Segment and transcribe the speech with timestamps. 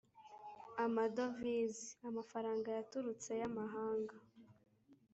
[0.85, 4.15] amadovize: amafaranga yaturutse y’amahanga.